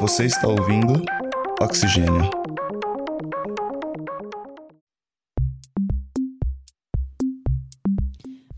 Você 0.00 0.24
está 0.24 0.48
ouvindo 0.48 1.02
Oxigênio. 1.60 2.30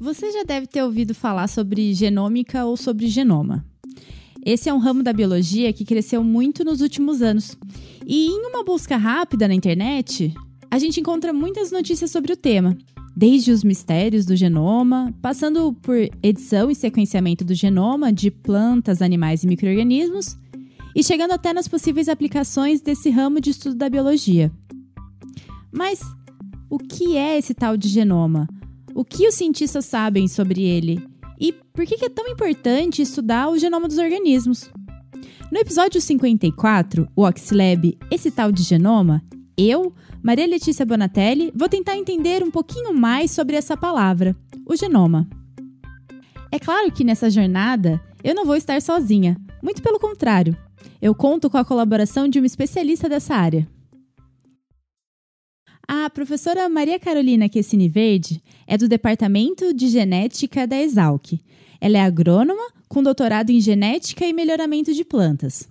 Você 0.00 0.32
já 0.32 0.42
deve 0.44 0.66
ter 0.66 0.82
ouvido 0.82 1.14
falar 1.14 1.48
sobre 1.48 1.92
genômica 1.92 2.64
ou 2.64 2.76
sobre 2.76 3.06
genoma. 3.08 3.64
Esse 4.44 4.68
é 4.68 4.74
um 4.74 4.78
ramo 4.78 5.02
da 5.02 5.12
biologia 5.12 5.72
que 5.72 5.84
cresceu 5.84 6.24
muito 6.24 6.64
nos 6.64 6.80
últimos 6.80 7.20
anos. 7.20 7.56
E 8.06 8.28
em 8.28 8.46
uma 8.46 8.64
busca 8.64 8.96
rápida 8.96 9.46
na 9.46 9.54
internet, 9.54 10.32
a 10.70 10.78
gente 10.78 11.00
encontra 11.00 11.32
muitas 11.32 11.70
notícias 11.70 12.10
sobre 12.10 12.32
o 12.32 12.36
tema, 12.36 12.76
desde 13.18 13.50
os 13.50 13.64
mistérios 13.64 14.24
do 14.24 14.36
genoma, 14.36 15.12
passando 15.20 15.72
por 15.82 15.96
edição 16.22 16.70
e 16.70 16.74
sequenciamento 16.74 17.44
do 17.44 17.52
genoma 17.52 18.12
de 18.12 18.30
plantas, 18.30 19.02
animais 19.02 19.42
e 19.42 19.48
microrganismos, 19.48 20.38
e 20.94 21.02
chegando 21.02 21.32
até 21.32 21.52
nas 21.52 21.66
possíveis 21.66 22.08
aplicações 22.08 22.80
desse 22.80 23.10
ramo 23.10 23.40
de 23.40 23.50
estudo 23.50 23.74
da 23.74 23.90
biologia. 23.90 24.52
Mas 25.72 26.00
o 26.70 26.78
que 26.78 27.16
é 27.16 27.36
esse 27.36 27.54
tal 27.54 27.76
de 27.76 27.88
genoma? 27.88 28.48
O 28.94 29.04
que 29.04 29.26
os 29.26 29.34
cientistas 29.34 29.84
sabem 29.84 30.28
sobre 30.28 30.62
ele? 30.62 31.04
E 31.40 31.52
por 31.52 31.84
que 31.86 32.04
é 32.04 32.08
tão 32.08 32.28
importante 32.28 33.02
estudar 33.02 33.48
o 33.48 33.58
genoma 33.58 33.88
dos 33.88 33.98
organismos? 33.98 34.70
No 35.50 35.58
episódio 35.58 36.00
54, 36.00 37.08
o 37.16 37.24
Oxlab, 37.26 37.98
esse 38.12 38.30
tal 38.30 38.52
de 38.52 38.62
genoma, 38.62 39.20
eu, 39.58 39.92
Maria 40.22 40.46
Letícia 40.46 40.86
Bonatelli, 40.86 41.52
vou 41.54 41.68
tentar 41.68 41.96
entender 41.96 42.44
um 42.44 42.50
pouquinho 42.50 42.94
mais 42.94 43.32
sobre 43.32 43.56
essa 43.56 43.76
palavra, 43.76 44.36
o 44.64 44.76
genoma. 44.76 45.28
É 46.52 46.58
claro 46.58 46.90
que 46.92 47.02
nessa 47.02 47.28
jornada 47.28 48.00
eu 48.22 48.34
não 48.34 48.44
vou 48.44 48.54
estar 48.54 48.80
sozinha, 48.80 49.36
muito 49.62 49.82
pelo 49.82 49.98
contrário. 49.98 50.56
Eu 51.02 51.14
conto 51.14 51.50
com 51.50 51.58
a 51.58 51.64
colaboração 51.64 52.28
de 52.28 52.38
uma 52.38 52.46
especialista 52.46 53.08
dessa 53.08 53.34
área. 53.34 53.68
A 55.86 56.08
professora 56.10 56.68
Maria 56.68 56.98
Carolina 56.98 57.48
Quessini 57.48 57.88
Verde 57.88 58.42
é 58.66 58.76
do 58.76 58.88
Departamento 58.88 59.72
de 59.72 59.88
Genética 59.88 60.66
da 60.66 60.78
Exalc. 60.78 61.40
Ela 61.80 61.98
é 61.98 62.00
agrônoma 62.00 62.72
com 62.88 63.02
doutorado 63.02 63.50
em 63.50 63.60
genética 63.60 64.24
e 64.26 64.32
melhoramento 64.32 64.92
de 64.92 65.04
plantas. 65.04 65.68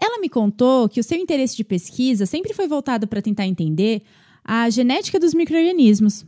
Ela 0.00 0.20
me 0.20 0.28
contou 0.28 0.88
que 0.88 1.00
o 1.00 1.04
seu 1.04 1.18
interesse 1.18 1.56
de 1.56 1.64
pesquisa 1.64 2.26
sempre 2.26 2.54
foi 2.54 2.68
voltado 2.68 3.06
para 3.06 3.22
tentar 3.22 3.46
entender 3.46 4.02
a 4.44 4.68
genética 4.70 5.18
dos 5.18 5.34
microrganismos. 5.34 6.24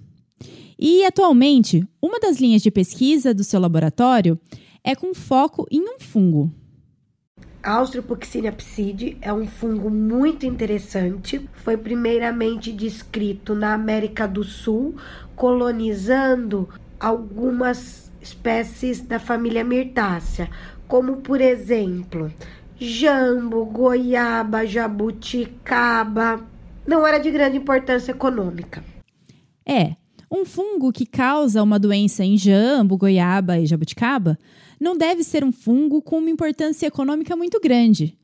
E 0.78 1.04
atualmente, 1.04 1.86
uma 2.00 2.18
das 2.18 2.38
linhas 2.38 2.62
de 2.62 2.70
pesquisa 2.70 3.32
do 3.32 3.44
seu 3.44 3.60
laboratório 3.60 4.38
é 4.82 4.94
com 4.94 5.14
foco 5.14 5.66
em 5.70 5.82
um 5.82 6.00
fungo, 6.00 6.50
Australopoccinia 7.62 8.52
psidi 8.52 9.18
é 9.20 9.30
um 9.30 9.46
fungo 9.46 9.90
muito 9.90 10.46
interessante. 10.46 11.46
Foi 11.52 11.76
primeiramente 11.76 12.72
descrito 12.72 13.54
na 13.54 13.74
América 13.74 14.26
do 14.26 14.42
Sul, 14.42 14.94
colonizando 15.36 16.68
algumas 16.98 18.10
espécies 18.20 19.02
da 19.02 19.18
família 19.18 19.62
Mirtácea, 19.62 20.48
como 20.88 21.18
por 21.18 21.38
exemplo, 21.38 22.32
jambo, 22.80 23.66
goiaba, 23.66 24.66
jabuticaba. 24.66 26.44
Não 26.86 27.06
era 27.06 27.18
de 27.18 27.30
grande 27.30 27.58
importância 27.58 28.12
econômica. 28.12 28.82
É, 29.68 29.96
um 30.30 30.44
fungo 30.44 30.90
que 30.90 31.04
causa 31.04 31.62
uma 31.62 31.78
doença 31.78 32.24
em 32.24 32.36
jambo, 32.36 32.96
goiaba 32.96 33.58
e 33.58 33.66
jabuticaba 33.66 34.38
não 34.80 34.96
deve 34.96 35.22
ser 35.22 35.44
um 35.44 35.52
fungo 35.52 36.00
com 36.00 36.18
uma 36.18 36.30
importância 36.30 36.86
econômica 36.86 37.36
muito 37.36 37.60
grande. 37.60 38.16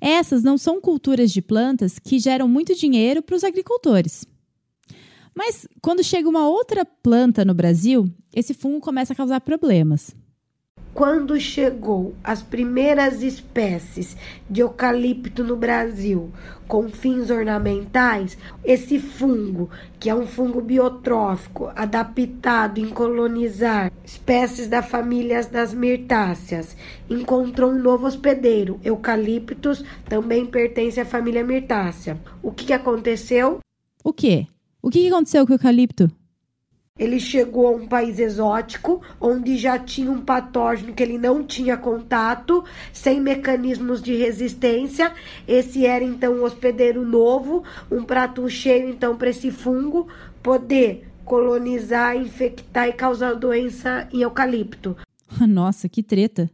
Essas 0.00 0.44
não 0.44 0.56
são 0.56 0.80
culturas 0.80 1.32
de 1.32 1.42
plantas 1.42 1.98
que 1.98 2.20
geram 2.20 2.46
muito 2.46 2.76
dinheiro 2.76 3.20
para 3.20 3.34
os 3.34 3.42
agricultores. 3.42 4.24
Mas 5.34 5.66
quando 5.82 6.04
chega 6.04 6.28
uma 6.28 6.48
outra 6.48 6.84
planta 6.84 7.44
no 7.44 7.54
Brasil, 7.54 8.08
esse 8.32 8.54
fungo 8.54 8.80
começa 8.80 9.12
a 9.12 9.16
causar 9.16 9.40
problemas 9.40 10.14
quando 10.94 11.38
chegou 11.38 12.14
as 12.24 12.42
primeiras 12.42 13.22
espécies 13.22 14.16
de 14.48 14.60
eucalipto 14.60 15.44
no 15.44 15.56
Brasil 15.56 16.32
com 16.66 16.88
fins 16.90 17.30
ornamentais, 17.30 18.36
esse 18.62 18.98
fungo, 18.98 19.70
que 19.98 20.10
é 20.10 20.14
um 20.14 20.26
fungo 20.26 20.60
biotrófico 20.60 21.70
adaptado 21.74 22.78
em 22.78 22.90
colonizar 22.90 23.90
espécies 24.04 24.68
da 24.68 24.82
família 24.82 25.42
das 25.44 25.72
mirtáceas, 25.72 26.76
encontrou 27.08 27.70
um 27.70 27.78
novo 27.78 28.06
hospedeiro. 28.06 28.78
Eucaliptus 28.84 29.84
também 30.08 30.44
pertence 30.44 31.00
à 31.00 31.04
família 31.06 31.42
mirtácea. 31.42 32.18
O 32.42 32.52
que 32.52 32.72
aconteceu? 32.72 33.60
O 34.04 34.12
quê? 34.12 34.46
O 34.82 34.90
que 34.90 35.08
aconteceu 35.08 35.46
com 35.46 35.52
o 35.52 35.54
eucalipto? 35.54 36.10
Ele 36.98 37.20
chegou 37.20 37.66
a 37.66 37.70
um 37.70 37.86
país 37.86 38.18
exótico, 38.18 39.00
onde 39.20 39.56
já 39.56 39.78
tinha 39.78 40.10
um 40.10 40.20
patógeno 40.20 40.92
que 40.92 41.02
ele 41.02 41.18
não 41.18 41.44
tinha 41.44 41.76
contato, 41.76 42.64
sem 42.92 43.20
mecanismos 43.20 44.02
de 44.02 44.16
resistência. 44.16 45.12
Esse 45.46 45.86
era 45.86 46.04
então 46.04 46.34
um 46.34 46.44
hospedeiro 46.44 47.04
novo, 47.04 47.62
um 47.90 48.02
prato 48.02 48.48
cheio 48.48 48.88
então 48.88 49.16
para 49.16 49.30
esse 49.30 49.50
fungo 49.50 50.08
poder 50.42 51.06
colonizar, 51.24 52.16
infectar 52.16 52.88
e 52.88 52.92
causar 52.92 53.34
doença 53.34 54.08
em 54.12 54.22
eucalipto. 54.22 54.96
Nossa, 55.46 55.88
que 55.88 56.02
treta! 56.02 56.50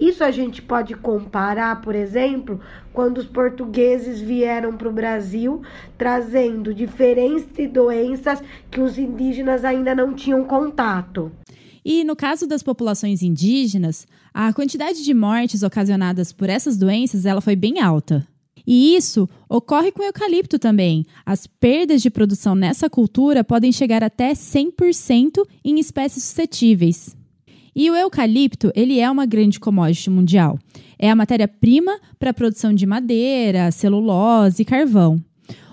Isso 0.00 0.22
a 0.22 0.30
gente 0.30 0.62
pode 0.62 0.94
comparar, 0.94 1.80
por 1.80 1.94
exemplo, 1.94 2.60
quando 2.92 3.18
os 3.18 3.26
portugueses 3.26 4.20
vieram 4.20 4.76
para 4.76 4.88
o 4.88 4.92
Brasil 4.92 5.62
trazendo 5.96 6.72
diferentes 6.72 7.70
doenças 7.70 8.40
que 8.70 8.80
os 8.80 8.96
indígenas 8.98 9.64
ainda 9.64 9.94
não 9.94 10.14
tinham 10.14 10.44
contato. 10.44 11.32
E 11.84 12.04
no 12.04 12.14
caso 12.14 12.46
das 12.46 12.62
populações 12.62 13.22
indígenas, 13.22 14.06
a 14.32 14.52
quantidade 14.52 15.02
de 15.02 15.14
mortes 15.14 15.62
ocasionadas 15.62 16.32
por 16.32 16.48
essas 16.48 16.76
doenças 16.76 17.24
ela 17.24 17.40
foi 17.40 17.56
bem 17.56 17.80
alta. 17.80 18.26
E 18.66 18.94
isso 18.94 19.26
ocorre 19.48 19.90
com 19.90 20.02
o 20.02 20.04
eucalipto 20.04 20.58
também. 20.58 21.06
As 21.24 21.46
perdas 21.46 22.02
de 22.02 22.10
produção 22.10 22.54
nessa 22.54 22.90
cultura 22.90 23.42
podem 23.42 23.72
chegar 23.72 24.04
até 24.04 24.32
100% 24.32 25.42
em 25.64 25.80
espécies 25.80 26.24
suscetíveis. 26.24 27.16
E 27.78 27.88
o 27.92 27.94
eucalipto, 27.94 28.72
ele 28.74 28.98
é 28.98 29.08
uma 29.08 29.24
grande 29.24 29.60
commodity 29.60 30.10
mundial. 30.10 30.58
É 30.98 31.08
a 31.08 31.14
matéria-prima 31.14 32.00
para 32.18 32.30
a 32.30 32.34
produção 32.34 32.74
de 32.74 32.84
madeira, 32.84 33.70
celulose 33.70 34.62
e 34.62 34.64
carvão. 34.64 35.22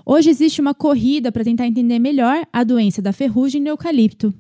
Hoje 0.06 0.30
existe 0.30 0.62
uma 0.62 0.76
corrida 0.76 1.32
para 1.32 1.44
tentar 1.44 1.66
entender 1.66 1.98
melhor 1.98 2.46
a 2.54 2.64
doença 2.64 3.02
da 3.02 3.12
ferrugem 3.12 3.60
no 3.60 3.70
eucalipto. 3.70 4.32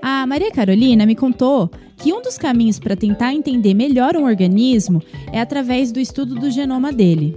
A 0.00 0.24
Maria 0.24 0.52
Carolina 0.52 1.04
me 1.04 1.16
contou 1.16 1.68
que 1.96 2.12
um 2.12 2.22
dos 2.22 2.38
caminhos 2.38 2.78
para 2.78 2.94
tentar 2.94 3.34
entender 3.34 3.74
melhor 3.74 4.16
um 4.16 4.26
organismo 4.26 5.02
é 5.32 5.40
através 5.40 5.90
do 5.90 5.98
estudo 5.98 6.36
do 6.36 6.52
genoma 6.52 6.92
dele. 6.92 7.34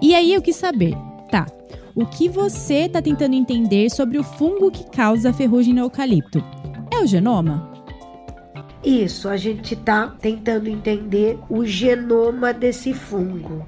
E 0.00 0.14
aí 0.14 0.32
eu 0.32 0.40
quis 0.40 0.54
saber, 0.54 0.94
o 1.96 2.04
que 2.04 2.28
você 2.28 2.80
está 2.80 3.00
tentando 3.00 3.34
entender 3.34 3.88
sobre 3.88 4.18
o 4.18 4.22
fungo 4.22 4.70
que 4.70 4.84
causa 4.90 5.30
a 5.30 5.32
ferrugem 5.32 5.72
no 5.72 5.80
eucalipto. 5.80 6.44
É 6.92 6.98
o 6.98 7.06
genoma? 7.06 7.72
Isso, 8.84 9.30
a 9.30 9.36
gente 9.38 9.72
está 9.72 10.06
tentando 10.06 10.68
entender 10.68 11.38
o 11.48 11.64
genoma 11.64 12.52
desse 12.52 12.92
fungo. 12.92 13.66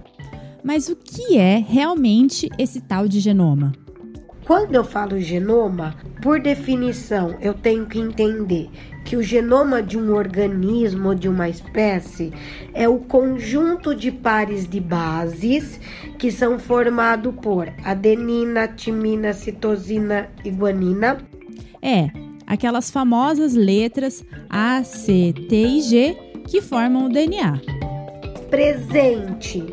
Mas 0.63 0.91
o 0.91 0.95
que 0.95 1.39
é 1.39 1.57
realmente 1.57 2.51
esse 2.59 2.83
tal 2.83 3.09
de 3.09 3.19
genoma? 3.19 3.73
Quando 4.45 4.75
eu 4.75 4.85
falo 4.85 5.19
genoma, 5.19 5.97
por 6.23 6.39
definição, 6.39 7.35
eu 7.41 7.55
tenho 7.55 7.87
que 7.87 7.99
entender 7.99 8.69
que 9.09 9.17
o 9.17 9.23
genoma 9.23 9.83
de 9.83 9.97
um 9.97 10.15
organismo 10.15 11.09
ou 11.09 11.15
de 11.15 11.31
uma 11.31 11.49
espécie 11.49 12.31
é 12.75 12.87
o 12.87 12.99
conjunto 12.99 13.95
de 13.95 14.13
pares 14.13 14.69
de 14.69 14.79
bases 14.79 15.81
que 16.19 16.31
são 16.31 16.59
formados 16.59 17.35
por 17.41 17.73
adenina, 17.83 18.69
timina, 18.69 19.33
citosina 19.33 20.29
e 20.45 20.51
guanina. 20.51 21.17
É, 21.81 22.11
aquelas 22.47 22.91
famosas 22.91 23.55
letras 23.55 24.23
A, 24.51 24.85
C, 24.85 25.33
T 25.49 25.57
e 25.57 25.81
G 25.81 26.19
que 26.47 26.61
formam 26.61 27.07
o 27.07 27.09
DNA. 27.09 27.63
Presente 28.51 29.65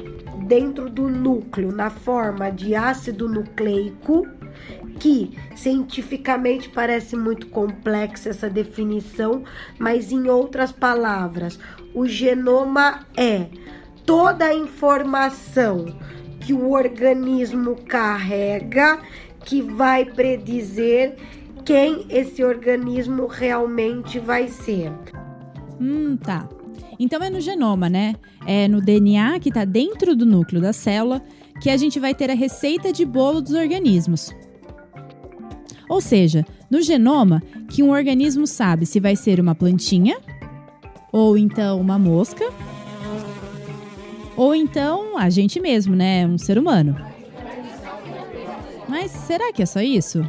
dentro 0.45 0.89
do 0.89 1.09
núcleo 1.09 1.73
na 1.73 1.89
forma 1.89 2.49
de 2.49 2.73
ácido 2.73 3.27
nucleico 3.27 4.25
que 4.99 5.37
cientificamente 5.55 6.69
parece 6.69 7.15
muito 7.15 7.47
complexa 7.47 8.29
essa 8.29 8.49
definição, 8.49 9.43
mas 9.77 10.11
em 10.11 10.27
outras 10.29 10.71
palavras, 10.71 11.59
o 11.93 12.07
genoma 12.07 13.05
é 13.17 13.47
toda 14.05 14.45
a 14.45 14.53
informação 14.53 15.85
que 16.39 16.53
o 16.53 16.71
organismo 16.71 17.75
carrega 17.87 18.99
que 19.43 19.61
vai 19.61 20.05
predizer 20.05 21.15
quem 21.63 22.05
esse 22.09 22.43
organismo 22.43 23.25
realmente 23.25 24.19
vai 24.19 24.47
ser. 24.47 24.91
Hum, 25.79 26.15
tá. 26.17 26.47
Então 26.99 27.21
é 27.21 27.29
no 27.29 27.41
genoma, 27.41 27.89
né? 27.89 28.15
É 28.45 28.67
no 28.67 28.79
DNA 28.79 29.39
que 29.39 29.49
está 29.49 29.65
dentro 29.65 30.15
do 30.15 30.25
núcleo 30.25 30.61
da 30.61 30.71
célula 30.71 31.21
que 31.61 31.69
a 31.69 31.77
gente 31.77 31.99
vai 31.99 32.13
ter 32.13 32.29
a 32.29 32.35
receita 32.35 32.93
de 32.93 33.05
bolo 33.05 33.41
dos 33.41 33.53
organismos. 33.53 34.33
Ou 35.87 36.01
seja, 36.01 36.45
no 36.69 36.81
genoma 36.81 37.41
que 37.69 37.83
um 37.83 37.91
organismo 37.91 38.47
sabe 38.47 38.85
se 38.85 38.99
vai 38.99 39.15
ser 39.15 39.39
uma 39.39 39.55
plantinha, 39.55 40.17
ou 41.11 41.37
então 41.37 41.79
uma 41.79 41.97
mosca, 41.97 42.45
ou 44.35 44.53
então 44.53 45.17
a 45.17 45.29
gente 45.29 45.59
mesmo, 45.59 45.95
né? 45.95 46.27
Um 46.27 46.37
ser 46.37 46.57
humano. 46.57 46.95
Mas 48.87 49.11
será 49.11 49.51
que 49.53 49.63
é 49.63 49.65
só 49.65 49.81
isso? 49.81 50.25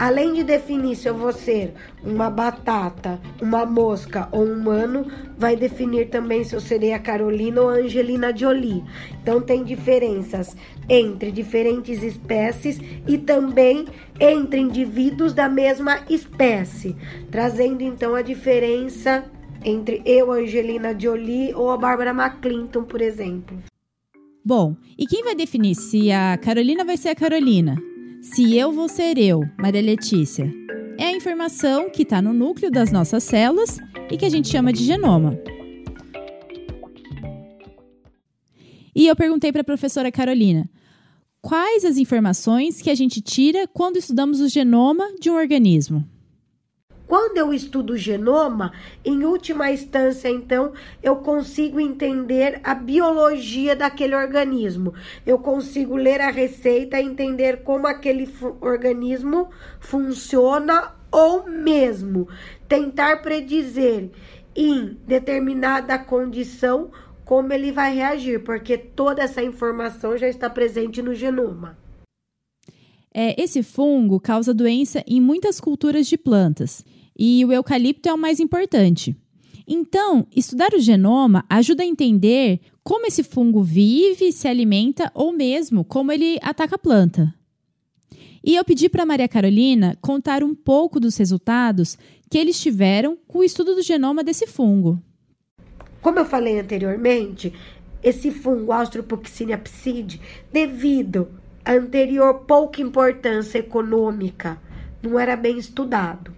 Além 0.00 0.32
de 0.32 0.42
definir 0.42 0.96
se 0.96 1.06
eu 1.06 1.14
vou 1.14 1.30
ser 1.30 1.74
uma 2.02 2.30
batata, 2.30 3.20
uma 3.38 3.66
mosca 3.66 4.30
ou 4.32 4.46
um 4.46 4.54
humano, 4.54 5.06
vai 5.36 5.54
definir 5.54 6.08
também 6.08 6.42
se 6.42 6.56
eu 6.56 6.60
serei 6.60 6.94
a 6.94 6.98
Carolina 6.98 7.60
ou 7.60 7.68
a 7.68 7.74
Angelina 7.74 8.34
Jolie. 8.34 8.82
Então 9.22 9.42
tem 9.42 9.62
diferenças 9.62 10.56
entre 10.88 11.30
diferentes 11.30 12.02
espécies 12.02 12.80
e 13.06 13.18
também 13.18 13.84
entre 14.18 14.58
indivíduos 14.60 15.34
da 15.34 15.50
mesma 15.50 16.00
espécie, 16.08 16.96
trazendo 17.30 17.82
então 17.82 18.14
a 18.14 18.22
diferença 18.22 19.30
entre 19.62 20.00
eu, 20.06 20.32
Angelina 20.32 20.98
Jolie 20.98 21.52
ou 21.54 21.70
a 21.70 21.76
Bárbara 21.76 22.12
McClinton, 22.12 22.84
por 22.84 23.02
exemplo. 23.02 23.58
Bom, 24.42 24.74
e 24.96 25.06
quem 25.06 25.22
vai 25.22 25.34
definir 25.34 25.74
se 25.74 26.10
a 26.10 26.38
Carolina 26.38 26.86
vai 26.86 26.96
ser 26.96 27.10
a 27.10 27.14
Carolina? 27.14 27.89
Se 28.20 28.54
eu 28.54 28.70
vou 28.70 28.86
ser 28.86 29.16
eu, 29.16 29.40
Maria 29.58 29.80
Letícia, 29.80 30.52
é 30.98 31.04
a 31.06 31.12
informação 31.12 31.88
que 31.88 32.02
está 32.02 32.20
no 32.20 32.34
núcleo 32.34 32.70
das 32.70 32.92
nossas 32.92 33.24
células 33.24 33.78
e 34.10 34.18
que 34.18 34.26
a 34.26 34.28
gente 34.28 34.48
chama 34.48 34.74
de 34.74 34.84
genoma. 34.84 35.38
E 38.94 39.06
eu 39.06 39.16
perguntei 39.16 39.50
para 39.50 39.62
a 39.62 39.64
professora 39.64 40.12
Carolina 40.12 40.68
quais 41.40 41.84
as 41.86 41.96
informações 41.96 42.82
que 42.82 42.90
a 42.90 42.94
gente 42.94 43.22
tira 43.22 43.66
quando 43.66 43.96
estudamos 43.96 44.40
o 44.40 44.48
genoma 44.48 45.08
de 45.18 45.30
um 45.30 45.36
organismo. 45.36 46.04
Quando 47.10 47.38
eu 47.38 47.52
estudo 47.52 47.94
o 47.94 47.96
genoma, 47.96 48.72
em 49.04 49.24
última 49.24 49.72
instância, 49.72 50.28
então, 50.28 50.72
eu 51.02 51.16
consigo 51.16 51.80
entender 51.80 52.60
a 52.62 52.72
biologia 52.72 53.74
daquele 53.74 54.14
organismo. 54.14 54.94
Eu 55.26 55.40
consigo 55.40 55.96
ler 55.96 56.20
a 56.20 56.30
receita 56.30 57.00
e 57.00 57.04
entender 57.04 57.64
como 57.64 57.88
aquele 57.88 58.32
organismo 58.60 59.50
funciona 59.80 60.94
ou 61.10 61.50
mesmo 61.50 62.28
tentar 62.68 63.22
predizer 63.22 64.10
em 64.54 64.96
determinada 65.04 65.98
condição 65.98 66.92
como 67.24 67.52
ele 67.52 67.72
vai 67.72 67.92
reagir, 67.92 68.44
porque 68.44 68.78
toda 68.78 69.24
essa 69.24 69.42
informação 69.42 70.16
já 70.16 70.28
está 70.28 70.48
presente 70.48 71.02
no 71.02 71.12
genoma. 71.12 71.76
É, 73.12 73.34
esse 73.42 73.64
fungo 73.64 74.20
causa 74.20 74.54
doença 74.54 75.02
em 75.08 75.20
muitas 75.20 75.58
culturas 75.58 76.06
de 76.06 76.16
plantas 76.16 76.84
e 77.18 77.44
o 77.44 77.52
eucalipto 77.52 78.08
é 78.08 78.14
o 78.14 78.18
mais 78.18 78.40
importante. 78.40 79.16
Então, 79.66 80.26
estudar 80.34 80.74
o 80.74 80.80
genoma 80.80 81.44
ajuda 81.48 81.82
a 81.82 81.86
entender 81.86 82.60
como 82.82 83.06
esse 83.06 83.22
fungo 83.22 83.62
vive, 83.62 84.32
se 84.32 84.48
alimenta 84.48 85.12
ou 85.14 85.32
mesmo 85.32 85.84
como 85.84 86.10
ele 86.10 86.38
ataca 86.42 86.74
a 86.74 86.78
planta. 86.78 87.32
E 88.42 88.56
eu 88.56 88.64
pedi 88.64 88.88
para 88.88 89.06
Maria 89.06 89.28
Carolina 89.28 89.96
contar 90.00 90.42
um 90.42 90.54
pouco 90.54 90.98
dos 90.98 91.16
resultados 91.16 91.96
que 92.28 92.38
eles 92.38 92.60
tiveram 92.60 93.16
com 93.28 93.38
o 93.38 93.44
estudo 93.44 93.74
do 93.74 93.82
genoma 93.82 94.24
desse 94.24 94.46
fungo. 94.46 95.00
Como 96.00 96.18
eu 96.18 96.24
falei 96.24 96.58
anteriormente, 96.58 97.52
esse 98.02 98.30
fungo 98.30 98.72
Austropoccinia 98.72 99.58
psidi, 99.58 100.20
devido 100.50 101.28
à 101.64 101.74
anterior 101.74 102.40
pouca 102.46 102.80
importância 102.80 103.58
econômica, 103.58 104.58
não 105.02 105.18
era 105.18 105.36
bem 105.36 105.58
estudado. 105.58 106.34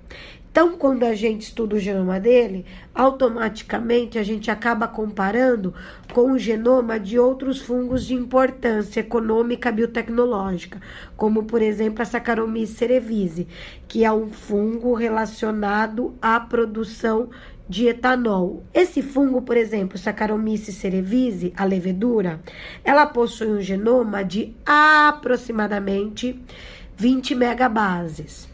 Então, 0.53 0.77
quando 0.77 1.05
a 1.05 1.15
gente 1.15 1.45
estuda 1.45 1.77
o 1.77 1.79
genoma 1.79 2.21
dele, 2.21 2.67
automaticamente 2.95 4.19
a 4.19 4.23
gente 4.23 4.51
acaba 4.51 4.87
comparando 4.87 5.73
com 6.13 6.33
o 6.33 6.39
genoma 6.39 7.01
de 7.01 7.19
outros 7.19 7.59
fungos 7.59 8.05
de 8.05 8.13
importância 8.13 9.01
econômica 9.01 9.73
biotecnológica, 9.73 10.79
como 11.17 11.45
por 11.45 11.63
exemplo 11.63 12.03
a 12.03 12.05
Saccharomyces 12.05 12.77
cerevisiae, 12.77 13.49
que 13.89 14.05
é 14.05 14.13
um 14.13 14.29
fungo 14.31 14.93
relacionado 14.93 16.15
à 16.21 16.39
produção 16.39 17.31
de 17.67 17.87
etanol. 17.87 18.63
Esse 18.75 19.01
fungo, 19.01 19.41
por 19.41 19.57
exemplo, 19.57 19.97
Saccharomyces 19.97 20.75
cerevisiae, 20.75 21.55
a 21.57 21.65
levedura, 21.65 22.43
ela 22.85 23.07
possui 23.07 23.49
um 23.49 23.61
genoma 23.63 24.23
de 24.23 24.55
aproximadamente 24.67 26.39
20 26.95 27.35
megabases. 27.35 28.52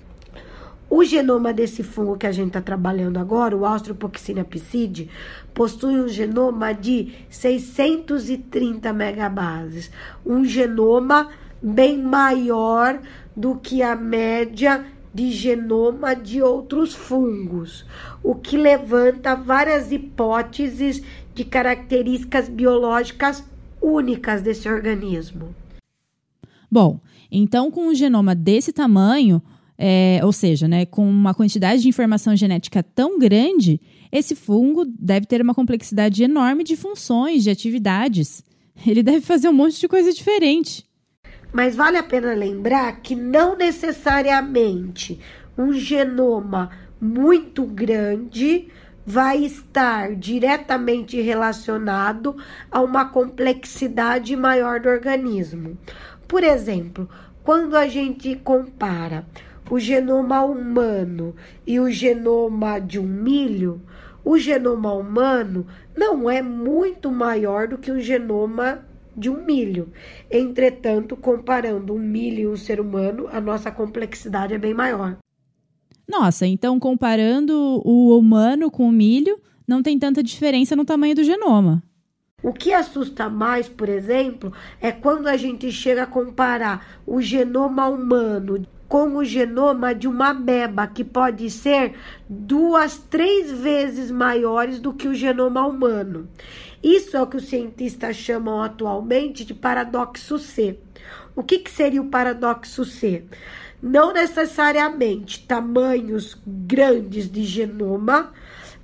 O 0.91 1.05
genoma 1.05 1.53
desse 1.53 1.83
fungo 1.83 2.17
que 2.17 2.27
a 2.27 2.33
gente 2.33 2.49
está 2.49 2.63
trabalhando 2.63 3.19
agora, 3.19 3.57
o 3.57 3.67
Austropoccinia 3.67 4.45
piscide, 4.45 5.11
possui 5.53 6.01
um 6.01 6.09
genoma 6.09 6.73
de 6.73 7.13
630 7.29 8.93
megabases. 8.93 9.91
Um 10.25 10.45
genoma 10.45 11.29
bem 11.63 11.99
maior 11.99 13.01
do 13.37 13.57
que 13.57 13.83
a 13.83 13.95
média 13.95 14.85
de 15.13 15.31
genoma 15.31 16.15
de 16.15 16.41
outros 16.43 16.95
fungos, 16.95 17.85
o 18.23 18.35
que 18.35 18.57
levanta 18.57 19.35
várias 19.35 19.91
hipóteses 19.91 21.03
de 21.35 21.45
características 21.45 22.49
biológicas 22.49 23.45
únicas 23.81 24.43
desse 24.43 24.69
organismo. 24.69 25.55
Bom, 26.71 27.01
então 27.31 27.71
com 27.71 27.89
um 27.89 27.95
genoma 27.95 28.35
desse 28.35 28.73
tamanho, 28.73 29.43
é, 29.79 30.21
ou 30.25 30.33
seja, 30.33 30.67
né, 30.67 30.85
com 30.85 31.09
uma 31.09 31.33
quantidade 31.33 31.83
de 31.83 31.89
informação 31.89 32.35
genética 32.35 32.83
tão 32.83 33.19
grande, 33.19 33.81
esse 34.11 34.35
fungo 34.35 34.85
deve 34.85 35.27
ter 35.27 35.41
uma 35.41 35.55
complexidade 35.55 36.23
enorme 36.25 36.65
de 36.65 36.77
funções, 36.77 37.45
de 37.45 37.51
atividades. 37.51 38.43
Ele 38.85 39.03
deve 39.03 39.21
fazer 39.21 39.49
um 39.49 39.53
monte 39.53 39.79
de 39.79 39.87
coisa 39.87 40.13
diferente. 40.13 40.85
Mas 41.53 41.77
vale 41.77 41.97
a 41.97 42.03
pena 42.03 42.35
lembrar 42.35 43.01
que 43.01 43.15
não 43.15 43.57
necessariamente 43.57 45.21
um 45.57 45.73
genoma 45.73 46.71
muito 47.01 47.65
grande 47.65 48.69
vai 49.07 49.39
estar 49.39 50.15
diretamente 50.15 51.21
relacionado 51.21 52.37
a 52.71 52.83
uma 52.83 53.07
complexidade 53.07 54.37
maior 54.37 54.81
do 54.81 54.89
organismo. 54.89 55.79
Por 56.27 56.45
exemplo, 56.45 57.09
quando 57.43 57.75
a 57.75 57.89
gente 57.89 58.37
compara 58.37 59.25
o 59.71 59.79
genoma 59.79 60.43
humano 60.43 61.35
e 61.67 61.79
o 61.79 61.91
genoma 61.91 62.79
de 62.79 62.99
um 62.99 63.07
milho, 63.07 63.81
o 64.25 64.39
genoma 64.39 64.93
humano 64.93 65.67
não 65.97 66.31
é 66.31 66.43
muito 66.43 67.11
maior 67.11 67.69
do 67.69 67.79
que 67.79 67.91
o 67.91 68.01
genoma 68.01 68.85
de 69.17 69.29
um 69.29 69.45
milho. 69.45 69.93
Entretanto, 70.31 71.17
comparando 71.17 71.95
um 71.95 71.99
milho 71.99 72.41
e 72.41 72.47
um 72.47 72.57
ser 72.57 72.81
humano, 72.81 73.29
a 73.31 73.41
nossa 73.41 73.71
complexidade 73.71 74.55
é 74.55 74.59
bem 74.59 74.75
maior. 74.75 75.17
Nossa, 76.09 76.47
então 76.47 76.79
comparando 76.79 77.83
o 77.85 78.17
humano 78.17 78.71
com 78.71 78.89
o 78.89 78.93
milho, 78.93 79.39
não 79.67 79.83
tem 79.83 79.99
tanta 79.99 80.23
diferença 80.23 80.75
no 80.75 80.85
tamanho 80.85 81.15
do 81.15 81.25
genoma. 81.25 81.83
O 82.43 82.53
que 82.53 82.73
assusta 82.73 83.29
mais, 83.29 83.69
por 83.69 83.89
exemplo, 83.89 84.53
é 84.81 84.93
quando 84.93 85.27
a 85.27 85.37
gente 85.37 85.71
chega 85.73 86.05
a 86.05 86.07
comparar 86.07 87.01
o 87.05 87.21
genoma 87.21 87.89
humano 87.89 88.65
com 88.89 89.17
o 89.17 89.25
genoma 89.25 89.95
de 89.95 90.09
uma 90.09 90.31
ameba, 90.31 90.87
que 90.87 91.05
pode 91.05 91.51
ser 91.51 91.95
duas, 92.29 92.97
três 92.97 93.53
vezes 93.53 94.11
maiores 94.11 94.81
do 94.81 94.95
que 94.95 95.07
o 95.07 95.15
genoma 95.15 95.67
humano. 95.67 96.29
Isso 96.83 97.17
é 97.17 97.23
o 97.23 97.27
que 97.27 97.37
os 97.37 97.49
cientistas 97.49 98.17
chamam 98.17 98.63
atualmente 98.63 99.45
de 99.45 99.53
paradoxo 99.53 100.39
C. 100.39 100.79
O 101.37 101.43
que, 101.43 101.59
que 101.59 101.71
seria 101.71 102.01
o 102.01 102.09
paradoxo 102.09 102.85
C? 102.85 103.25
Não 103.81 104.13
necessariamente 104.13 105.47
tamanhos 105.47 106.37
grandes 106.47 107.31
de 107.31 107.45
genoma 107.45 108.33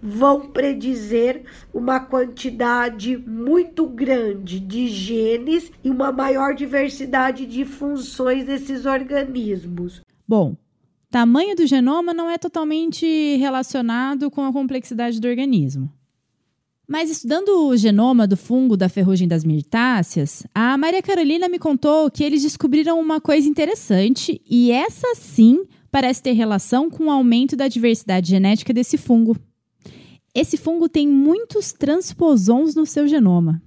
vão 0.06 0.50
predizer 0.50 1.44
uma 1.72 1.98
quantidade 1.98 3.16
muito 3.16 3.86
grande 3.86 4.60
de 4.60 4.86
genes 4.88 5.72
e 5.82 5.88
uma 5.88 6.12
maior 6.12 6.54
diversidade 6.54 7.46
de 7.46 7.64
funções 7.64 8.44
desses 8.44 8.84
organismos. 8.84 10.02
Bom, 10.28 10.54
tamanho 11.10 11.56
do 11.56 11.66
genoma 11.66 12.12
não 12.12 12.28
é 12.28 12.36
totalmente 12.36 13.36
relacionado 13.36 14.30
com 14.30 14.44
a 14.44 14.52
complexidade 14.52 15.18
do 15.18 15.26
organismo. 15.26 15.90
Mas 16.86 17.08
estudando 17.08 17.66
o 17.66 17.74
genoma 17.74 18.26
do 18.26 18.36
fungo 18.36 18.76
da 18.76 18.90
ferrugem 18.90 19.26
das 19.26 19.42
mirtáceas, 19.42 20.46
a 20.54 20.76
Maria 20.76 21.00
Carolina 21.00 21.48
me 21.48 21.58
contou 21.58 22.10
que 22.10 22.22
eles 22.22 22.42
descobriram 22.42 23.00
uma 23.00 23.22
coisa 23.22 23.48
interessante 23.48 24.38
e 24.46 24.70
essa 24.70 25.14
sim 25.14 25.64
parece 25.90 26.22
ter 26.22 26.32
relação 26.32 26.90
com 26.90 27.04
o 27.06 27.10
aumento 27.10 27.56
da 27.56 27.68
diversidade 27.68 28.28
genética 28.28 28.70
desse 28.74 28.98
fungo. 28.98 29.34
Esse 30.34 30.56
fungo 30.56 30.88
tem 30.88 31.06
muitos 31.06 31.72
transposons 31.72 32.74
no 32.74 32.84
seu 32.84 33.06
genoma. 33.06 33.62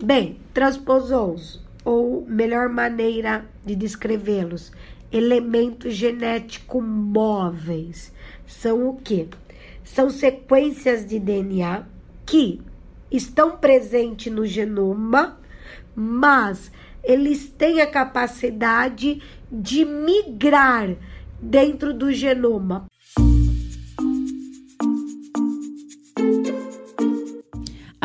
Bem, 0.00 0.38
transposons, 0.54 1.60
ou 1.84 2.24
melhor 2.24 2.68
maneira 2.68 3.44
de 3.64 3.74
descrevê-los, 3.74 4.70
elementos 5.10 5.92
genéticos 5.94 6.84
móveis, 6.84 8.12
são 8.46 8.88
o 8.88 8.96
quê? 8.96 9.26
São 9.82 10.08
sequências 10.08 11.04
de 11.04 11.18
DNA 11.18 11.84
que 12.24 12.60
estão 13.10 13.56
presentes 13.56 14.32
no 14.32 14.46
genoma, 14.46 15.40
mas 15.96 16.70
eles 17.02 17.48
têm 17.48 17.80
a 17.80 17.90
capacidade 17.90 19.20
de 19.50 19.84
migrar 19.84 20.94
dentro 21.40 21.92
do 21.92 22.12
genoma. 22.12 22.86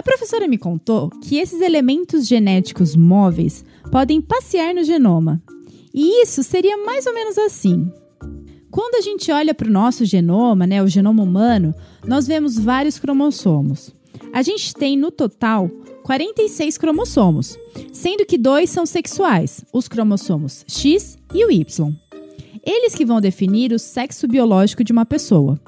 A 0.01 0.03
professora 0.03 0.47
me 0.47 0.57
contou 0.57 1.11
que 1.11 1.37
esses 1.37 1.61
elementos 1.61 2.27
genéticos 2.27 2.95
móveis 2.95 3.63
podem 3.91 4.19
passear 4.19 4.73
no 4.73 4.83
genoma. 4.83 5.39
E 5.93 6.23
isso 6.23 6.41
seria 6.41 6.75
mais 6.75 7.05
ou 7.05 7.13
menos 7.13 7.37
assim. 7.37 7.87
Quando 8.71 8.95
a 8.95 9.01
gente 9.01 9.31
olha 9.31 9.53
para 9.53 9.67
o 9.67 9.71
nosso 9.71 10.03
genoma, 10.03 10.65
né, 10.65 10.81
o 10.81 10.87
genoma 10.87 11.21
humano, 11.21 11.71
nós 12.03 12.25
vemos 12.25 12.57
vários 12.57 12.97
cromossomos. 12.97 13.93
A 14.33 14.41
gente 14.41 14.73
tem 14.73 14.97
no 14.97 15.11
total 15.11 15.69
46 16.01 16.79
cromossomos, 16.79 17.55
sendo 17.93 18.25
que 18.25 18.39
dois 18.39 18.71
são 18.71 18.87
sexuais, 18.87 19.63
os 19.71 19.87
cromossomos 19.87 20.65
X 20.67 21.15
e 21.31 21.45
o 21.45 21.51
Y. 21.51 21.93
Eles 22.65 22.95
que 22.95 23.05
vão 23.05 23.21
definir 23.21 23.71
o 23.71 23.77
sexo 23.77 24.27
biológico 24.27 24.83
de 24.83 24.91
uma 24.91 25.05
pessoa. 25.05 25.59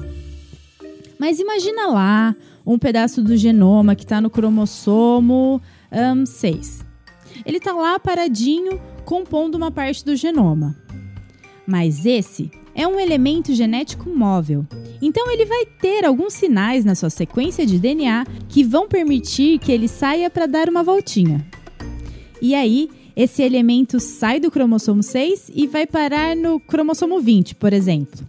Mas 1.20 1.40
imagina 1.40 1.86
lá 1.86 2.36
um 2.66 2.78
pedaço 2.78 3.22
do 3.22 3.36
genoma 3.36 3.96
que 3.96 4.04
está 4.04 4.22
no 4.22 4.30
cromossomo 4.30 5.62
um, 5.92 6.26
6. 6.26 6.86
Ele 7.46 7.58
está 7.58 7.74
lá 7.74 8.00
paradinho, 8.00 8.80
compondo 9.06 9.56
uma 9.56 9.72
parte 9.72 10.04
do 10.06 10.16
genoma. 10.16 10.76
Mas 11.68 12.06
esse 12.06 12.52
é 12.76 12.88
um 12.88 13.00
elemento 13.00 13.54
genético 13.54 14.10
móvel. 14.10 14.66
Então 15.02 15.32
ele 15.32 15.46
vai 15.46 15.66
ter 15.66 16.06
alguns 16.06 16.34
sinais 16.34 16.84
na 16.84 16.96
sua 16.96 17.10
sequência 17.10 17.66
de 17.66 17.78
DNA 17.78 18.26
que 18.50 18.64
vão 18.64 18.88
permitir 18.88 19.60
que 19.60 19.72
ele 19.72 19.88
saia 19.88 20.30
para 20.30 20.46
dar 20.46 20.70
uma 20.70 20.84
voltinha. 20.84 21.46
E 22.42 22.56
aí, 22.56 22.90
esse 23.16 23.42
elemento 23.44 24.00
sai 24.00 24.40
do 24.40 24.52
cromossomo 24.52 25.04
6 25.04 25.52
e 25.54 25.68
vai 25.68 25.86
parar 25.86 26.36
no 26.36 26.60
cromossomo 26.60 27.22
20, 27.22 27.56
por 27.56 27.72
exemplo. 27.72 28.28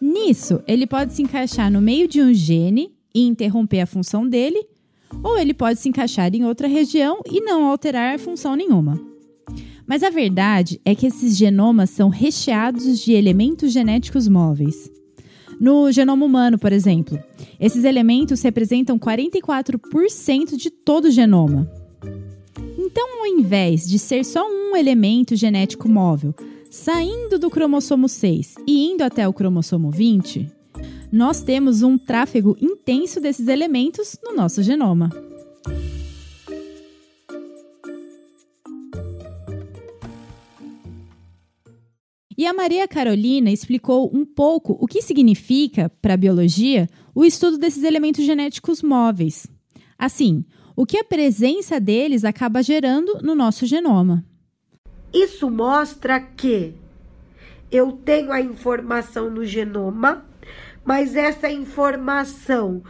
Nisso, 0.00 0.60
ele 0.66 0.86
pode 0.86 1.14
se 1.14 1.22
encaixar 1.22 1.70
no 1.70 1.80
meio 1.80 2.06
de 2.06 2.20
um 2.20 2.32
gene 2.34 2.92
e 3.14 3.22
interromper 3.22 3.80
a 3.80 3.86
função 3.86 4.28
dele, 4.28 4.66
ou 5.22 5.38
ele 5.38 5.52
pode 5.52 5.78
se 5.78 5.88
encaixar 5.88 6.34
em 6.34 6.44
outra 6.44 6.66
região 6.66 7.20
e 7.26 7.40
não 7.40 7.66
alterar 7.66 8.18
função 8.18 8.56
nenhuma. 8.56 9.00
Mas 9.86 10.02
a 10.02 10.10
verdade 10.10 10.80
é 10.84 10.94
que 10.94 11.06
esses 11.06 11.36
genomas 11.36 11.90
são 11.90 12.08
recheados 12.08 12.98
de 12.98 13.12
elementos 13.12 13.72
genéticos 13.72 14.28
móveis. 14.28 14.90
No 15.60 15.92
genoma 15.92 16.24
humano, 16.24 16.58
por 16.58 16.72
exemplo, 16.72 17.18
esses 17.60 17.84
elementos 17.84 18.42
representam 18.42 18.98
44% 18.98 20.56
de 20.56 20.70
todo 20.70 21.06
o 21.06 21.10
genoma. 21.10 21.70
Então, 22.78 23.20
ao 23.20 23.26
invés 23.26 23.88
de 23.88 23.98
ser 23.98 24.24
só 24.24 24.44
um 24.48 24.76
elemento 24.76 25.36
genético 25.36 25.88
móvel, 25.88 26.34
saindo 26.70 27.38
do 27.38 27.50
cromossomo 27.50 28.08
6 28.08 28.54
e 28.66 28.86
indo 28.86 29.02
até 29.02 29.28
o 29.28 29.32
cromossomo 29.32 29.90
20, 29.90 30.50
nós 31.12 31.42
temos 31.42 31.82
um 31.82 31.98
tráfego 31.98 32.56
intenso 32.58 33.20
desses 33.20 33.46
elementos 33.46 34.18
no 34.24 34.34
nosso 34.34 34.62
genoma. 34.62 35.10
E 42.36 42.46
a 42.46 42.54
Maria 42.54 42.88
Carolina 42.88 43.50
explicou 43.50 44.10
um 44.12 44.24
pouco 44.24 44.76
o 44.80 44.86
que 44.86 45.02
significa, 45.02 45.92
para 46.00 46.14
a 46.14 46.16
biologia, 46.16 46.88
o 47.14 47.26
estudo 47.26 47.58
desses 47.58 47.84
elementos 47.84 48.24
genéticos 48.24 48.82
móveis. 48.82 49.46
Assim, 49.98 50.44
o 50.74 50.86
que 50.86 50.96
a 50.96 51.04
presença 51.04 51.78
deles 51.78 52.24
acaba 52.24 52.62
gerando 52.62 53.18
no 53.22 53.34
nosso 53.34 53.66
genoma. 53.66 54.24
Isso 55.12 55.50
mostra 55.50 56.18
que 56.18 56.74
eu 57.70 57.92
tenho 57.92 58.32
a 58.32 58.40
informação 58.40 59.30
no 59.30 59.44
genoma, 59.44 60.24
mas 60.84 61.16
essa 61.16 61.50
informação 61.50 62.82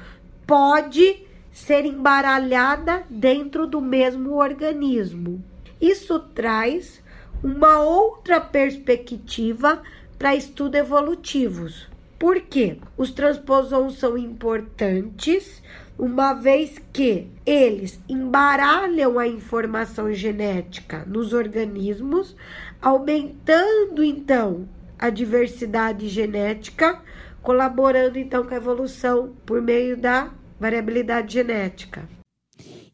pode 0.47 1.27
ser 1.53 1.85
embaralhada 1.85 3.05
dentro 3.09 3.67
do 3.67 3.81
mesmo 3.81 4.35
organismo. 4.37 5.43
Isso 5.81 6.19
traz 6.19 7.03
uma 7.43 7.81
outra 7.81 8.41
perspectiva 8.41 9.83
para 10.19 10.35
estudos 10.35 10.79
evolutivos. 10.79 11.89
Por 12.19 12.41
quê? 12.41 12.79
Os 12.97 13.11
transposons 13.11 13.99
são 13.99 14.17
importantes, 14.17 15.61
uma 15.99 16.33
vez 16.33 16.81
que 16.93 17.27
eles 17.45 18.01
embaralham 18.09 19.19
a 19.19 19.27
informação 19.27 20.13
genética 20.13 21.05
nos 21.05 21.33
organismos, 21.33 22.37
aumentando 22.81 24.05
então 24.05 24.69
a 24.97 25.11
diversidade 25.11 26.09
genética, 26.09 27.01
colaborando 27.43 28.19
então 28.19 28.45
com 28.45 28.55
a 28.55 28.57
evolução 28.57 29.35
por 29.45 29.61
meio 29.61 29.97
da 29.97 30.33
variabilidade 30.59 31.35
genética. 31.35 32.09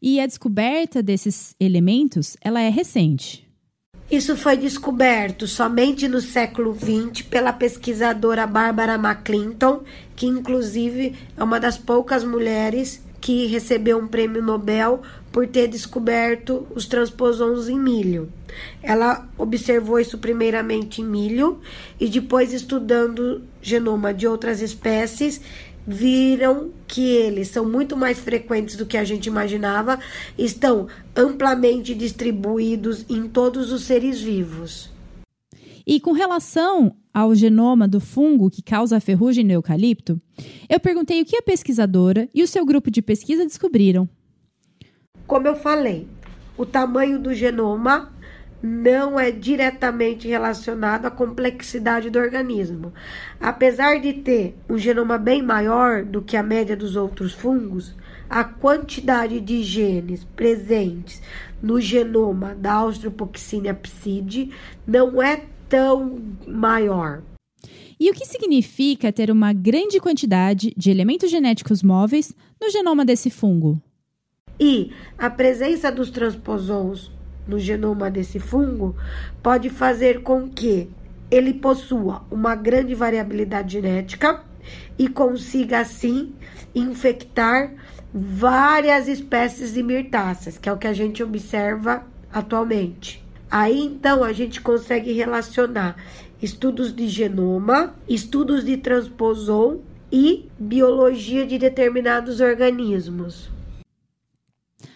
E 0.01 0.19
a 0.19 0.25
descoberta 0.25 1.03
desses 1.03 1.55
elementos, 1.59 2.35
ela 2.41 2.61
é 2.61 2.69
recente. 2.69 3.47
Isso 4.09 4.35
foi 4.35 4.57
descoberto 4.57 5.45
somente 5.45 6.07
no 6.07 6.19
século 6.19 6.73
XX 6.73 7.21
pela 7.27 7.53
pesquisadora 7.53 8.47
Barbara 8.47 8.95
McClinton, 8.95 9.83
que 10.15 10.25
inclusive 10.25 11.15
é 11.37 11.43
uma 11.43 11.59
das 11.59 11.77
poucas 11.77 12.23
mulheres 12.23 13.03
que 13.21 13.45
recebeu 13.47 13.97
um 13.97 14.07
prêmio 14.07 14.41
Nobel 14.41 15.01
por 15.31 15.47
ter 15.47 15.67
descoberto 15.67 16.65
os 16.73 16.85
transposons 16.85 17.67
em 17.67 17.77
milho. 17.77 18.31
Ela 18.81 19.27
observou 19.37 19.99
isso 19.99 20.17
primeiramente 20.17 21.01
em 21.01 21.05
milho 21.05 21.59
e 21.99 22.07
depois 22.07 22.53
estudando 22.53 23.43
genoma 23.61 24.13
de 24.13 24.27
outras 24.27 24.61
espécies 24.61 25.41
viram 25.85 26.69
que 26.87 27.01
eles 27.01 27.47
são 27.47 27.65
muito 27.65 27.97
mais 27.97 28.19
frequentes 28.19 28.75
do 28.75 28.85
que 28.85 28.97
a 28.97 29.03
gente 29.03 29.25
imaginava, 29.25 29.99
estão 30.37 30.87
amplamente 31.15 31.95
distribuídos 31.95 33.05
em 33.09 33.27
todos 33.27 33.71
os 33.71 33.83
seres 33.85 34.21
vivos. 34.21 34.91
E 35.91 35.99
com 35.99 36.11
relação 36.11 36.95
ao 37.11 37.33
genoma 37.33 37.87
do 37.87 37.99
fungo 37.99 38.47
que 38.47 38.61
causa 38.61 38.97
a 38.97 38.99
ferrugem 38.99 39.43
no 39.43 39.53
eucalipto, 39.53 40.21
eu 40.69 40.79
perguntei 40.79 41.19
o 41.19 41.25
que 41.25 41.35
a 41.35 41.41
pesquisadora 41.41 42.29
e 42.31 42.43
o 42.43 42.47
seu 42.47 42.63
grupo 42.63 42.91
de 42.91 43.01
pesquisa 43.01 43.43
descobriram. 43.43 44.07
Como 45.25 45.47
eu 45.47 45.55
falei, 45.55 46.07
o 46.55 46.63
tamanho 46.63 47.17
do 47.17 47.33
genoma 47.33 48.13
não 48.61 49.19
é 49.19 49.31
diretamente 49.31 50.27
relacionado 50.27 51.07
à 51.07 51.09
complexidade 51.09 52.11
do 52.11 52.19
organismo. 52.19 52.93
Apesar 53.41 53.99
de 53.99 54.13
ter 54.13 54.55
um 54.69 54.77
genoma 54.77 55.17
bem 55.17 55.41
maior 55.41 56.05
do 56.05 56.21
que 56.21 56.37
a 56.37 56.43
média 56.43 56.77
dos 56.77 56.95
outros 56.95 57.33
fungos, 57.33 57.95
a 58.29 58.43
quantidade 58.43 59.41
de 59.41 59.63
genes 59.63 60.23
presentes 60.35 61.19
no 61.59 61.81
genoma 61.81 62.53
da 62.53 62.73
Australopoccinia 62.73 63.73
psidi 63.73 64.51
não 64.85 65.19
é 65.19 65.45
tão 65.69 66.19
maior. 66.47 67.21
E 67.99 68.09
o 68.09 68.13
que 68.13 68.25
significa 68.25 69.11
ter 69.11 69.29
uma 69.29 69.53
grande 69.53 69.99
quantidade 69.99 70.73
de 70.75 70.89
elementos 70.89 71.29
genéticos 71.29 71.83
móveis 71.83 72.33
no 72.59 72.69
genoma 72.69 73.05
desse 73.05 73.29
fungo? 73.29 73.81
E 74.59 74.91
a 75.17 75.29
presença 75.29 75.91
dos 75.91 76.09
transposons 76.09 77.11
no 77.47 77.59
genoma 77.59 78.09
desse 78.09 78.39
fungo 78.39 78.95
pode 79.43 79.69
fazer 79.69 80.21
com 80.21 80.49
que 80.49 80.89
ele 81.29 81.53
possua 81.53 82.25
uma 82.31 82.55
grande 82.55 82.95
variabilidade 82.95 83.73
genética 83.73 84.43
e 84.97 85.07
consiga 85.07 85.79
assim 85.79 86.33
infectar 86.73 87.73
várias 88.13 89.07
espécies 89.07 89.73
de 89.73 89.83
mirtáceas, 89.83 90.57
que 90.57 90.67
é 90.67 90.73
o 90.73 90.77
que 90.77 90.87
a 90.87 90.93
gente 90.93 91.21
observa 91.21 92.05
atualmente. 92.31 93.23
Aí 93.49 93.79
então 93.79 94.23
a 94.23 94.31
gente 94.31 94.61
consegue 94.61 95.11
relacionar 95.11 95.95
estudos 96.41 96.95
de 96.95 97.07
genoma, 97.07 97.95
estudos 98.07 98.63
de 98.63 98.77
transposon 98.77 99.79
e 100.11 100.45
biologia 100.57 101.45
de 101.45 101.57
determinados 101.57 102.39
organismos. 102.39 103.49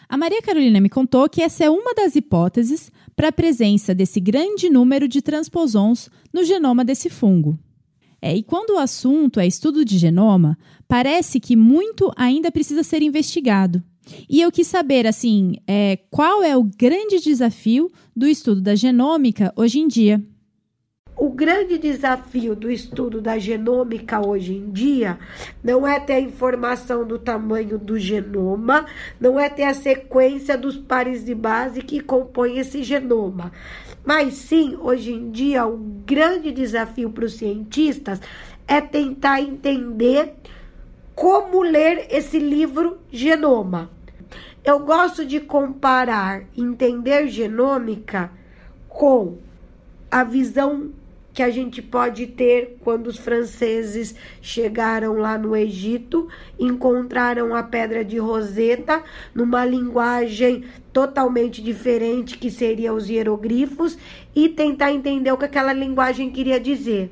A 0.07 0.17
Maria 0.17 0.41
Carolina 0.41 0.79
me 0.79 0.89
contou 0.89 1.27
que 1.27 1.41
essa 1.41 1.63
é 1.63 1.69
uma 1.69 1.93
das 1.95 2.15
hipóteses 2.15 2.91
para 3.15 3.29
a 3.29 3.31
presença 3.31 3.95
desse 3.95 4.19
grande 4.19 4.69
número 4.69 5.07
de 5.07 5.21
transposons 5.21 6.09
no 6.31 6.43
genoma 6.43 6.85
desse 6.85 7.09
fungo. 7.09 7.57
É, 8.21 8.35
e 8.35 8.43
quando 8.43 8.75
o 8.75 8.77
assunto 8.77 9.39
é 9.39 9.47
estudo 9.47 9.83
de 9.83 9.97
genoma, 9.97 10.57
parece 10.87 11.39
que 11.39 11.55
muito 11.55 12.11
ainda 12.15 12.51
precisa 12.51 12.83
ser 12.83 13.01
investigado. 13.01 13.83
E 14.29 14.41
eu 14.41 14.51
quis 14.51 14.67
saber, 14.67 15.07
assim, 15.07 15.55
é, 15.67 15.97
qual 16.09 16.43
é 16.43 16.55
o 16.55 16.63
grande 16.63 17.19
desafio 17.19 17.91
do 18.15 18.27
estudo 18.27 18.61
da 18.61 18.75
genômica 18.75 19.53
hoje 19.55 19.79
em 19.79 19.87
dia? 19.87 20.21
O 21.15 21.29
grande 21.29 21.77
desafio 21.77 22.55
do 22.55 22.71
estudo 22.71 23.21
da 23.21 23.37
genômica 23.37 24.25
hoje 24.25 24.55
em 24.55 24.71
dia 24.71 25.19
não 25.63 25.87
é 25.87 25.99
ter 25.99 26.13
a 26.13 26.19
informação 26.19 27.05
do 27.05 27.19
tamanho 27.19 27.77
do 27.77 27.99
genoma, 27.99 28.87
não 29.19 29.39
é 29.39 29.47
ter 29.47 29.63
a 29.63 29.75
sequência 29.75 30.57
dos 30.57 30.75
pares 30.75 31.23
de 31.23 31.35
base 31.35 31.83
que 31.83 31.99
compõem 31.99 32.57
esse 32.57 32.81
genoma. 32.81 33.51
Mas 34.03 34.33
sim, 34.33 34.75
hoje 34.81 35.13
em 35.13 35.29
dia, 35.29 35.65
o 35.67 35.77
grande 35.77 36.51
desafio 36.51 37.11
para 37.11 37.25
os 37.25 37.35
cientistas 37.35 38.19
é 38.67 38.81
tentar 38.81 39.39
entender 39.39 40.33
como 41.15 41.61
ler 41.61 42.07
esse 42.09 42.39
livro 42.39 42.99
Genoma. 43.11 43.91
Eu 44.63 44.79
gosto 44.79 45.25
de 45.25 45.39
comparar 45.39 46.43
entender 46.57 47.27
genômica 47.27 48.31
com 48.87 49.37
a 50.09 50.23
visão 50.23 50.91
que 51.33 51.41
a 51.41 51.49
gente 51.49 51.81
pode 51.81 52.27
ter 52.27 52.77
quando 52.79 53.07
os 53.07 53.17
franceses 53.17 54.15
chegaram 54.39 55.15
lá 55.15 55.37
no 55.37 55.55
Egito, 55.55 56.29
encontraram 56.59 57.55
a 57.55 57.63
pedra 57.63 58.05
de 58.05 58.19
Roseta 58.19 59.03
numa 59.33 59.65
linguagem 59.65 60.63
totalmente 60.93 61.61
diferente 61.61 62.37
que 62.37 62.51
seria 62.51 62.93
os 62.93 63.09
hieroglifos 63.09 63.97
e 64.35 64.47
tentar 64.47 64.93
entender 64.93 65.31
o 65.31 65.37
que 65.37 65.45
aquela 65.45 65.73
linguagem 65.73 66.29
queria 66.29 66.59
dizer. 66.59 67.11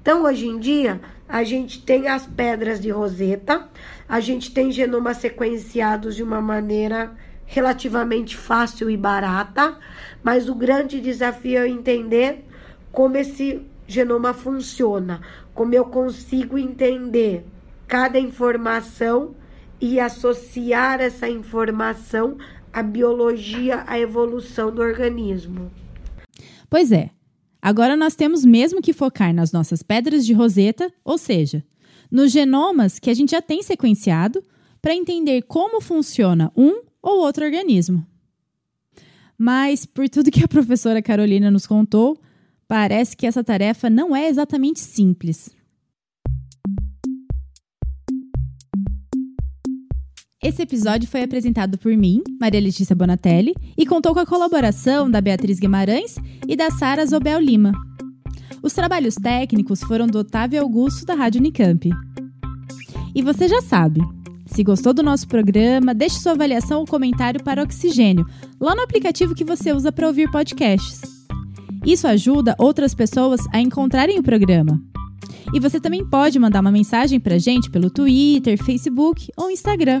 Então, 0.00 0.24
hoje 0.24 0.46
em 0.46 0.58
dia, 0.58 1.00
a 1.28 1.44
gente 1.44 1.82
tem 1.82 2.08
as 2.08 2.26
pedras 2.26 2.80
de 2.80 2.90
Roseta, 2.90 3.68
a 4.08 4.18
gente 4.18 4.50
tem 4.52 4.72
genomas 4.72 5.18
sequenciados 5.18 6.16
de 6.16 6.22
uma 6.22 6.40
maneira 6.40 7.12
relativamente 7.44 8.36
fácil 8.36 8.90
e 8.90 8.96
barata, 8.96 9.78
mas 10.22 10.48
o 10.48 10.54
grande 10.54 11.00
desafio 11.00 11.60
é 11.60 11.68
entender 11.68 12.44
como 12.90 13.16
esse 13.16 13.62
genoma 13.86 14.32
funciona, 14.32 15.20
como 15.54 15.74
eu 15.74 15.84
consigo 15.86 16.58
entender 16.58 17.44
cada 17.86 18.18
informação 18.18 19.34
e 19.80 19.98
associar 20.00 21.00
essa 21.00 21.28
informação 21.28 22.36
à 22.72 22.82
biologia, 22.82 23.84
à 23.86 23.98
evolução 23.98 24.70
do 24.70 24.82
organismo. 24.82 25.70
Pois 26.68 26.92
é. 26.92 27.10
Agora 27.60 27.96
nós 27.96 28.14
temos 28.14 28.44
mesmo 28.44 28.80
que 28.80 28.92
focar 28.92 29.34
nas 29.34 29.52
nossas 29.52 29.82
pedras 29.82 30.24
de 30.24 30.32
roseta, 30.32 30.92
ou 31.04 31.18
seja, 31.18 31.64
nos 32.10 32.30
genomas 32.30 32.98
que 32.98 33.10
a 33.10 33.14
gente 33.14 33.32
já 33.32 33.42
tem 33.42 33.62
sequenciado 33.62 34.42
para 34.80 34.94
entender 34.94 35.42
como 35.42 35.80
funciona 35.80 36.52
um 36.56 36.82
ou 37.02 37.20
outro 37.20 37.44
organismo. 37.44 38.06
Mas, 39.36 39.84
por 39.84 40.08
tudo 40.08 40.30
que 40.30 40.44
a 40.44 40.48
professora 40.48 41.02
Carolina 41.02 41.50
nos 41.50 41.66
contou, 41.66 42.18
Parece 42.68 43.16
que 43.16 43.26
essa 43.26 43.42
tarefa 43.42 43.88
não 43.88 44.14
é 44.14 44.28
exatamente 44.28 44.78
simples. 44.78 45.48
Esse 50.40 50.62
episódio 50.62 51.08
foi 51.08 51.24
apresentado 51.24 51.76
por 51.76 51.96
mim, 51.96 52.22
Maria 52.40 52.60
Letícia 52.60 52.94
Bonatelli, 52.94 53.56
e 53.76 53.84
contou 53.84 54.14
com 54.14 54.20
a 54.20 54.26
colaboração 54.26 55.10
da 55.10 55.20
Beatriz 55.20 55.58
Guimarães 55.58 56.14
e 56.46 56.54
da 56.54 56.70
Sara 56.70 57.04
Zobel 57.04 57.40
Lima. 57.40 57.72
Os 58.62 58.72
trabalhos 58.72 59.16
técnicos 59.16 59.80
foram 59.80 60.06
do 60.06 60.20
Otávio 60.20 60.62
Augusto 60.62 61.04
da 61.04 61.14
Rádio 61.14 61.40
Unicamp. 61.40 61.90
E 63.16 63.20
você 63.20 63.48
já 63.48 63.60
sabe, 63.60 64.00
se 64.46 64.62
gostou 64.62 64.94
do 64.94 65.02
nosso 65.02 65.26
programa, 65.26 65.92
deixe 65.92 66.20
sua 66.20 66.32
avaliação 66.32 66.78
ou 66.78 66.86
comentário 66.86 67.42
para 67.42 67.64
Oxigênio, 67.64 68.24
lá 68.60 68.76
no 68.76 68.82
aplicativo 68.82 69.34
que 69.34 69.44
você 69.44 69.72
usa 69.72 69.90
para 69.90 70.06
ouvir 70.06 70.30
podcasts. 70.30 71.00
Isso 71.84 72.06
ajuda 72.06 72.54
outras 72.60 72.94
pessoas 72.94 73.40
a 73.52 73.60
encontrarem 73.60 74.20
o 74.20 74.22
programa. 74.22 74.80
E 75.52 75.58
você 75.58 75.80
também 75.80 76.04
pode 76.08 76.38
mandar 76.38 76.60
uma 76.60 76.70
mensagem 76.70 77.18
para 77.18 77.34
a 77.34 77.38
gente 77.38 77.70
pelo 77.70 77.90
Twitter, 77.90 78.62
Facebook 78.62 79.32
ou 79.36 79.50
Instagram. 79.50 80.00